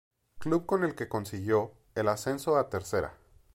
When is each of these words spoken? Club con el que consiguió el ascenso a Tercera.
Club 0.39 0.65
con 0.65 0.83
el 0.83 0.95
que 0.95 1.07
consiguió 1.07 1.73
el 1.93 2.07
ascenso 2.07 2.57
a 2.57 2.69
Tercera. 2.71 3.13